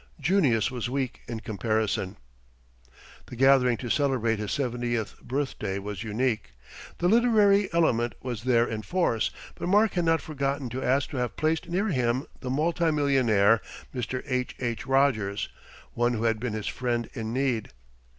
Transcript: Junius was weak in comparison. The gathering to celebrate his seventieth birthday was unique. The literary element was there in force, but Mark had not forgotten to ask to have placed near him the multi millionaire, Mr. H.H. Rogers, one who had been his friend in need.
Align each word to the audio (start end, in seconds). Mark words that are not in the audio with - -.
Junius 0.19 0.71
was 0.71 0.89
weak 0.89 1.21
in 1.27 1.41
comparison. 1.41 2.17
The 3.27 3.35
gathering 3.35 3.77
to 3.77 3.89
celebrate 3.91 4.39
his 4.39 4.51
seventieth 4.51 5.21
birthday 5.21 5.77
was 5.77 6.03
unique. 6.03 6.53
The 6.97 7.07
literary 7.07 7.71
element 7.71 8.15
was 8.19 8.41
there 8.41 8.65
in 8.65 8.81
force, 8.81 9.29
but 9.53 9.67
Mark 9.67 9.91
had 9.93 10.05
not 10.05 10.19
forgotten 10.19 10.69
to 10.69 10.81
ask 10.83 11.11
to 11.11 11.17
have 11.17 11.37
placed 11.37 11.69
near 11.69 11.89
him 11.89 12.25
the 12.39 12.49
multi 12.49 12.89
millionaire, 12.89 13.61
Mr. 13.93 14.23
H.H. 14.25 14.87
Rogers, 14.87 15.49
one 15.93 16.13
who 16.13 16.23
had 16.23 16.39
been 16.39 16.53
his 16.53 16.65
friend 16.65 17.07
in 17.13 17.31
need. 17.31 17.69